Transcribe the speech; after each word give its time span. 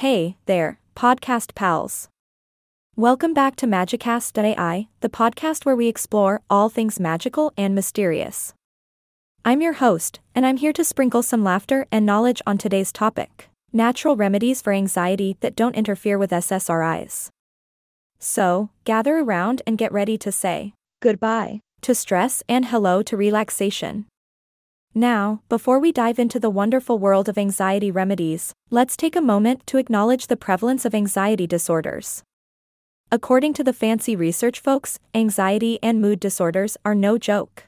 Hey, 0.00 0.36
there, 0.44 0.78
podcast 0.94 1.54
pals. 1.54 2.10
Welcome 2.96 3.32
back 3.32 3.56
to 3.56 3.66
Magicast.ai, 3.66 4.88
the 5.00 5.08
podcast 5.08 5.64
where 5.64 5.74
we 5.74 5.88
explore 5.88 6.42
all 6.50 6.68
things 6.68 7.00
magical 7.00 7.54
and 7.56 7.74
mysterious. 7.74 8.52
I'm 9.42 9.62
your 9.62 9.72
host, 9.72 10.20
and 10.34 10.44
I'm 10.44 10.58
here 10.58 10.74
to 10.74 10.84
sprinkle 10.84 11.22
some 11.22 11.42
laughter 11.42 11.86
and 11.90 12.04
knowledge 12.04 12.42
on 12.46 12.58
today's 12.58 12.92
topic 12.92 13.48
natural 13.72 14.16
remedies 14.16 14.60
for 14.60 14.74
anxiety 14.74 15.38
that 15.40 15.56
don't 15.56 15.74
interfere 15.74 16.18
with 16.18 16.30
SSRIs. 16.30 17.30
So, 18.18 18.68
gather 18.84 19.16
around 19.16 19.62
and 19.66 19.78
get 19.78 19.92
ready 19.92 20.18
to 20.18 20.30
say 20.30 20.74
goodbye 21.00 21.60
to 21.80 21.94
stress 21.94 22.42
and 22.50 22.66
hello 22.66 23.00
to 23.00 23.16
relaxation. 23.16 24.04
Now, 24.98 25.42
before 25.50 25.78
we 25.78 25.92
dive 25.92 26.18
into 26.18 26.40
the 26.40 26.48
wonderful 26.48 26.98
world 26.98 27.28
of 27.28 27.36
anxiety 27.36 27.90
remedies, 27.90 28.54
let's 28.70 28.96
take 28.96 29.14
a 29.14 29.20
moment 29.20 29.66
to 29.66 29.76
acknowledge 29.76 30.26
the 30.26 30.38
prevalence 30.38 30.86
of 30.86 30.94
anxiety 30.94 31.46
disorders. 31.46 32.22
According 33.12 33.52
to 33.54 33.62
the 33.62 33.74
fancy 33.74 34.16
research 34.16 34.58
folks, 34.58 34.98
anxiety 35.14 35.78
and 35.82 36.00
mood 36.00 36.18
disorders 36.18 36.78
are 36.82 36.94
no 36.94 37.18
joke. 37.18 37.64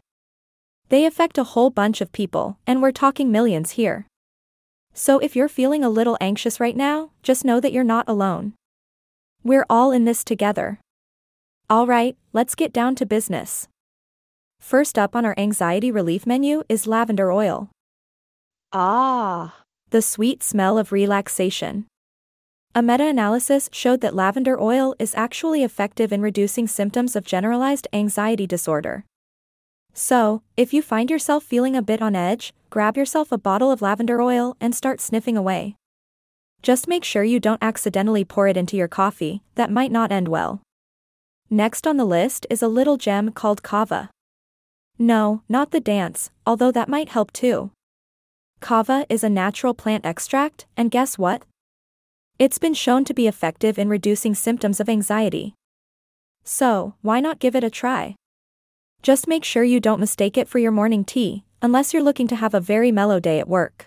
They 0.88 1.04
affect 1.04 1.36
a 1.36 1.44
whole 1.44 1.68
bunch 1.68 2.00
of 2.00 2.12
people, 2.12 2.56
and 2.66 2.80
we're 2.80 2.92
talking 2.92 3.30
millions 3.30 3.72
here. 3.72 4.06
So 4.94 5.18
if 5.18 5.36
you're 5.36 5.50
feeling 5.50 5.84
a 5.84 5.90
little 5.90 6.16
anxious 6.22 6.58
right 6.58 6.74
now, 6.74 7.10
just 7.22 7.44
know 7.44 7.60
that 7.60 7.74
you're 7.74 7.84
not 7.84 8.08
alone. 8.08 8.54
We're 9.44 9.66
all 9.68 9.92
in 9.92 10.06
this 10.06 10.24
together. 10.24 10.80
Alright, 11.70 12.16
let's 12.32 12.54
get 12.54 12.72
down 12.72 12.94
to 12.94 13.04
business. 13.04 13.68
First 14.68 14.98
up 14.98 15.16
on 15.16 15.24
our 15.24 15.34
anxiety 15.38 15.90
relief 15.90 16.26
menu 16.26 16.62
is 16.68 16.86
lavender 16.86 17.32
oil. 17.32 17.70
Ah, 18.70 19.64
The 19.88 20.02
sweet 20.02 20.42
smell 20.42 20.76
of 20.76 20.92
relaxation. 20.92 21.86
A 22.74 22.82
meta 22.82 23.06
analysis 23.06 23.70
showed 23.72 24.02
that 24.02 24.14
lavender 24.14 24.60
oil 24.60 24.94
is 24.98 25.14
actually 25.14 25.64
effective 25.64 26.12
in 26.12 26.20
reducing 26.20 26.66
symptoms 26.66 27.16
of 27.16 27.24
generalized 27.24 27.88
anxiety 27.94 28.46
disorder. 28.46 29.06
So, 29.94 30.42
if 30.54 30.74
you 30.74 30.82
find 30.82 31.10
yourself 31.10 31.44
feeling 31.44 31.74
a 31.74 31.80
bit 31.80 32.02
on 32.02 32.14
edge, 32.14 32.52
grab 32.68 32.94
yourself 32.94 33.32
a 33.32 33.38
bottle 33.38 33.70
of 33.70 33.80
lavender 33.80 34.20
oil 34.20 34.54
and 34.60 34.74
start 34.74 35.00
sniffing 35.00 35.38
away. 35.38 35.76
Just 36.60 36.86
make 36.86 37.04
sure 37.04 37.24
you 37.24 37.40
don't 37.40 37.62
accidentally 37.62 38.22
pour 38.22 38.46
it 38.48 38.58
into 38.58 38.76
your 38.76 38.86
coffee, 38.86 39.42
that 39.54 39.70
might 39.72 39.90
not 39.90 40.12
end 40.12 40.28
well. 40.28 40.60
Next 41.48 41.86
on 41.86 41.96
the 41.96 42.04
list 42.04 42.46
is 42.50 42.60
a 42.60 42.68
little 42.68 42.98
gem 42.98 43.32
called 43.32 43.62
kava. 43.62 44.10
No, 44.98 45.42
not 45.48 45.70
the 45.70 45.80
dance, 45.80 46.30
although 46.44 46.72
that 46.72 46.88
might 46.88 47.10
help 47.10 47.32
too. 47.32 47.70
Kava 48.60 49.06
is 49.08 49.22
a 49.22 49.28
natural 49.28 49.72
plant 49.72 50.04
extract, 50.04 50.66
and 50.76 50.90
guess 50.90 51.16
what? 51.16 51.42
It's 52.38 52.58
been 52.58 52.74
shown 52.74 53.04
to 53.04 53.14
be 53.14 53.28
effective 53.28 53.78
in 53.78 53.88
reducing 53.88 54.34
symptoms 54.34 54.80
of 54.80 54.88
anxiety. 54.88 55.54
So, 56.42 56.94
why 57.02 57.20
not 57.20 57.38
give 57.38 57.54
it 57.54 57.62
a 57.62 57.70
try? 57.70 58.16
Just 59.02 59.28
make 59.28 59.44
sure 59.44 59.62
you 59.62 59.78
don't 59.78 60.00
mistake 60.00 60.36
it 60.36 60.48
for 60.48 60.58
your 60.58 60.72
morning 60.72 61.04
tea, 61.04 61.44
unless 61.62 61.92
you're 61.92 62.02
looking 62.02 62.26
to 62.28 62.36
have 62.36 62.54
a 62.54 62.60
very 62.60 62.90
mellow 62.90 63.20
day 63.20 63.38
at 63.38 63.48
work. 63.48 63.86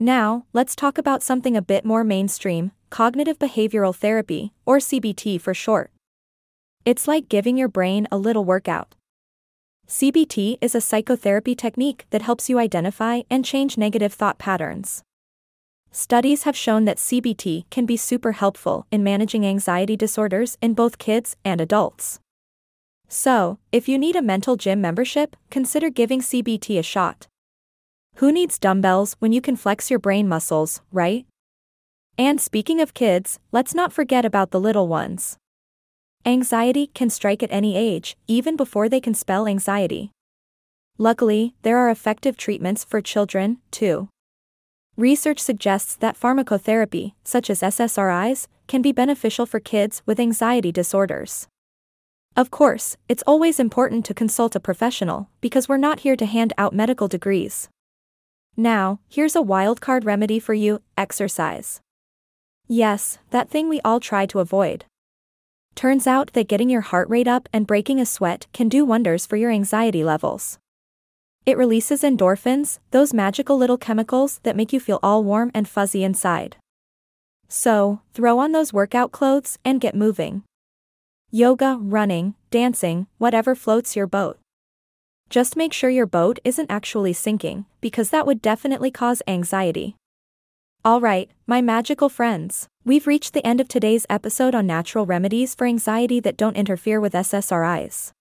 Now, 0.00 0.46
let's 0.52 0.74
talk 0.74 0.98
about 0.98 1.22
something 1.22 1.56
a 1.56 1.62
bit 1.62 1.84
more 1.84 2.04
mainstream 2.04 2.72
cognitive 2.90 3.38
behavioral 3.38 3.94
therapy, 3.94 4.52
or 4.64 4.78
CBT 4.78 5.40
for 5.40 5.52
short. 5.54 5.90
It's 6.84 7.06
like 7.06 7.28
giving 7.28 7.56
your 7.56 7.68
brain 7.68 8.08
a 8.10 8.16
little 8.16 8.44
workout. 8.44 8.94
CBT 9.88 10.58
is 10.60 10.74
a 10.74 10.82
psychotherapy 10.82 11.54
technique 11.54 12.04
that 12.10 12.20
helps 12.20 12.50
you 12.50 12.58
identify 12.58 13.22
and 13.30 13.42
change 13.42 13.78
negative 13.78 14.12
thought 14.12 14.36
patterns. 14.38 15.02
Studies 15.90 16.42
have 16.42 16.54
shown 16.54 16.84
that 16.84 16.98
CBT 16.98 17.64
can 17.70 17.86
be 17.86 17.96
super 17.96 18.32
helpful 18.32 18.86
in 18.90 19.02
managing 19.02 19.46
anxiety 19.46 19.96
disorders 19.96 20.58
in 20.60 20.74
both 20.74 20.98
kids 20.98 21.36
and 21.42 21.58
adults. 21.58 22.20
So, 23.08 23.60
if 23.72 23.88
you 23.88 23.96
need 23.96 24.14
a 24.14 24.20
mental 24.20 24.56
gym 24.56 24.82
membership, 24.82 25.36
consider 25.48 25.88
giving 25.88 26.20
CBT 26.20 26.78
a 26.78 26.82
shot. 26.82 27.26
Who 28.16 28.30
needs 28.30 28.58
dumbbells 28.58 29.16
when 29.20 29.32
you 29.32 29.40
can 29.40 29.56
flex 29.56 29.88
your 29.88 29.98
brain 29.98 30.28
muscles, 30.28 30.82
right? 30.92 31.24
And 32.18 32.42
speaking 32.42 32.82
of 32.82 32.92
kids, 32.92 33.38
let's 33.52 33.74
not 33.74 33.94
forget 33.94 34.26
about 34.26 34.50
the 34.50 34.60
little 34.60 34.86
ones. 34.86 35.38
Anxiety 36.26 36.88
can 36.88 37.10
strike 37.10 37.42
at 37.42 37.52
any 37.52 37.76
age, 37.76 38.16
even 38.26 38.56
before 38.56 38.88
they 38.88 39.00
can 39.00 39.14
spell 39.14 39.46
anxiety. 39.46 40.10
Luckily, 40.98 41.54
there 41.62 41.78
are 41.78 41.90
effective 41.90 42.36
treatments 42.36 42.84
for 42.84 43.00
children, 43.00 43.58
too. 43.70 44.08
Research 44.96 45.38
suggests 45.38 45.94
that 45.94 46.18
pharmacotherapy, 46.18 47.12
such 47.22 47.48
as 47.48 47.62
SSRIs, 47.62 48.48
can 48.66 48.82
be 48.82 48.90
beneficial 48.92 49.46
for 49.46 49.60
kids 49.60 50.02
with 50.06 50.18
anxiety 50.18 50.72
disorders. 50.72 51.46
Of 52.36 52.50
course, 52.50 52.96
it's 53.08 53.22
always 53.26 53.60
important 53.60 54.04
to 54.06 54.14
consult 54.14 54.56
a 54.56 54.60
professional, 54.60 55.30
because 55.40 55.68
we're 55.68 55.76
not 55.76 56.00
here 56.00 56.16
to 56.16 56.26
hand 56.26 56.52
out 56.58 56.74
medical 56.74 57.08
degrees. 57.08 57.68
Now, 58.56 58.98
here's 59.08 59.36
a 59.36 59.40
wildcard 59.40 60.04
remedy 60.04 60.40
for 60.40 60.52
you 60.52 60.80
exercise. 60.96 61.80
Yes, 62.66 63.18
that 63.30 63.48
thing 63.48 63.68
we 63.68 63.80
all 63.82 64.00
try 64.00 64.26
to 64.26 64.40
avoid. 64.40 64.84
Turns 65.78 66.08
out 66.08 66.32
that 66.32 66.48
getting 66.48 66.68
your 66.68 66.80
heart 66.80 67.08
rate 67.08 67.28
up 67.28 67.48
and 67.52 67.64
breaking 67.64 68.00
a 68.00 68.04
sweat 68.04 68.48
can 68.52 68.68
do 68.68 68.84
wonders 68.84 69.24
for 69.26 69.36
your 69.36 69.52
anxiety 69.52 70.02
levels. 70.02 70.58
It 71.46 71.56
releases 71.56 72.02
endorphins, 72.02 72.80
those 72.90 73.14
magical 73.14 73.56
little 73.56 73.76
chemicals 73.76 74.40
that 74.42 74.56
make 74.56 74.72
you 74.72 74.80
feel 74.80 74.98
all 75.04 75.22
warm 75.22 75.52
and 75.54 75.68
fuzzy 75.68 76.02
inside. 76.02 76.56
So, 77.46 78.00
throw 78.12 78.40
on 78.40 78.50
those 78.50 78.72
workout 78.72 79.12
clothes 79.12 79.56
and 79.64 79.80
get 79.80 79.94
moving. 79.94 80.42
Yoga, 81.30 81.78
running, 81.80 82.34
dancing, 82.50 83.06
whatever 83.18 83.54
floats 83.54 83.94
your 83.94 84.08
boat. 84.08 84.36
Just 85.30 85.56
make 85.56 85.72
sure 85.72 85.90
your 85.90 86.06
boat 86.06 86.40
isn't 86.42 86.72
actually 86.72 87.12
sinking, 87.12 87.66
because 87.80 88.10
that 88.10 88.26
would 88.26 88.42
definitely 88.42 88.90
cause 88.90 89.22
anxiety. 89.28 89.94
Alright, 90.86 91.32
my 91.44 91.60
magical 91.60 92.08
friends, 92.08 92.68
we've 92.84 93.08
reached 93.08 93.32
the 93.32 93.44
end 93.44 93.60
of 93.60 93.66
today's 93.66 94.06
episode 94.08 94.54
on 94.54 94.66
natural 94.66 95.06
remedies 95.06 95.52
for 95.52 95.66
anxiety 95.66 96.20
that 96.20 96.36
don't 96.36 96.56
interfere 96.56 97.00
with 97.00 97.14
SSRIs. 97.14 98.12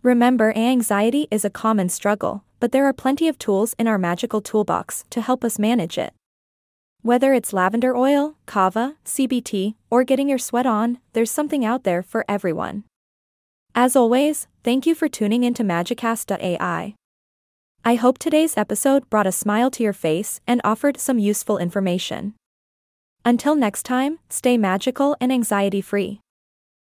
Remember, 0.00 0.56
anxiety 0.56 1.26
is 1.32 1.44
a 1.44 1.50
common 1.50 1.88
struggle, 1.88 2.44
but 2.60 2.70
there 2.70 2.86
are 2.86 2.92
plenty 2.92 3.26
of 3.26 3.36
tools 3.36 3.74
in 3.80 3.88
our 3.88 3.98
magical 3.98 4.40
toolbox 4.40 5.04
to 5.10 5.20
help 5.20 5.42
us 5.42 5.58
manage 5.58 5.98
it. 5.98 6.14
Whether 7.02 7.34
it's 7.34 7.52
lavender 7.52 7.96
oil, 7.96 8.36
kava, 8.46 8.94
CBT, 9.04 9.74
or 9.90 10.04
getting 10.04 10.28
your 10.28 10.38
sweat 10.38 10.66
on, 10.66 10.98
there's 11.14 11.32
something 11.32 11.64
out 11.64 11.82
there 11.82 12.02
for 12.02 12.24
everyone. 12.28 12.84
As 13.74 13.96
always, 13.96 14.46
thank 14.62 14.86
you 14.86 14.94
for 14.94 15.08
tuning 15.08 15.42
into 15.42 15.64
Magicast.ai. 15.64 16.94
I 17.84 17.96
hope 17.96 18.18
today's 18.18 18.56
episode 18.56 19.10
brought 19.10 19.26
a 19.26 19.32
smile 19.32 19.68
to 19.72 19.82
your 19.82 19.92
face 19.92 20.40
and 20.46 20.60
offered 20.62 21.00
some 21.00 21.18
useful 21.18 21.58
information. 21.58 22.34
Until 23.24 23.56
next 23.56 23.82
time, 23.82 24.20
stay 24.28 24.56
magical 24.56 25.16
and 25.20 25.32
anxiety 25.32 25.80
free. 25.80 26.20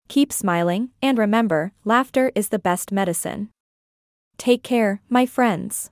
Keep 0.08 0.30
smiling, 0.30 0.90
and 1.00 1.16
remember, 1.16 1.72
laughter 1.86 2.30
is 2.34 2.50
the 2.50 2.58
best 2.58 2.92
medicine. 2.92 3.48
Take 4.36 4.62
care, 4.62 5.00
my 5.08 5.24
friends. 5.24 5.90